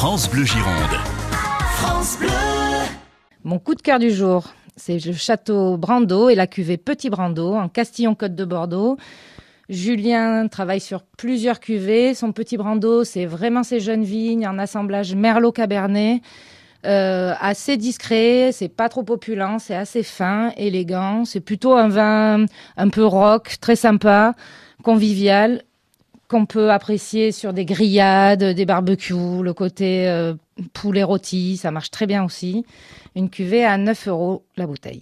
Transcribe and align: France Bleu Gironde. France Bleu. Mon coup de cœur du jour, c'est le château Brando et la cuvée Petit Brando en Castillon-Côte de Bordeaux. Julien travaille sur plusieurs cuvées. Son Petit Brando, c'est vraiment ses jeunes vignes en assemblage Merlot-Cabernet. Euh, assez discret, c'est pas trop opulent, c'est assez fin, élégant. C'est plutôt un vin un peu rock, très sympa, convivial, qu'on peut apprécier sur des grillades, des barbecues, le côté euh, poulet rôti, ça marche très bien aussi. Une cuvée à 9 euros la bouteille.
France 0.00 0.30
Bleu 0.30 0.46
Gironde. 0.46 0.96
France 1.74 2.16
Bleu. 2.18 2.30
Mon 3.44 3.58
coup 3.58 3.74
de 3.74 3.82
cœur 3.82 3.98
du 3.98 4.10
jour, 4.10 4.44
c'est 4.74 4.98
le 5.04 5.12
château 5.12 5.76
Brando 5.76 6.30
et 6.30 6.34
la 6.34 6.46
cuvée 6.46 6.78
Petit 6.78 7.10
Brando 7.10 7.52
en 7.52 7.68
Castillon-Côte 7.68 8.34
de 8.34 8.46
Bordeaux. 8.46 8.96
Julien 9.68 10.48
travaille 10.48 10.80
sur 10.80 11.02
plusieurs 11.02 11.60
cuvées. 11.60 12.14
Son 12.14 12.32
Petit 12.32 12.56
Brando, 12.56 13.04
c'est 13.04 13.26
vraiment 13.26 13.62
ses 13.62 13.78
jeunes 13.78 14.04
vignes 14.04 14.48
en 14.48 14.58
assemblage 14.58 15.14
Merlot-Cabernet. 15.14 16.22
Euh, 16.86 17.34
assez 17.38 17.76
discret, 17.76 18.52
c'est 18.52 18.70
pas 18.74 18.88
trop 18.88 19.04
opulent, 19.06 19.58
c'est 19.58 19.76
assez 19.76 20.02
fin, 20.02 20.54
élégant. 20.56 21.26
C'est 21.26 21.40
plutôt 21.40 21.74
un 21.74 21.88
vin 21.88 22.46
un 22.78 22.88
peu 22.88 23.04
rock, 23.04 23.56
très 23.60 23.76
sympa, 23.76 24.34
convivial, 24.82 25.62
qu'on 26.30 26.46
peut 26.46 26.70
apprécier 26.70 27.32
sur 27.32 27.52
des 27.52 27.64
grillades, 27.64 28.44
des 28.44 28.64
barbecues, 28.64 29.42
le 29.42 29.52
côté 29.52 30.08
euh, 30.08 30.34
poulet 30.72 31.02
rôti, 31.02 31.56
ça 31.56 31.72
marche 31.72 31.90
très 31.90 32.06
bien 32.06 32.24
aussi. 32.24 32.64
Une 33.16 33.28
cuvée 33.28 33.64
à 33.64 33.76
9 33.76 34.06
euros 34.06 34.44
la 34.56 34.68
bouteille. 34.68 34.98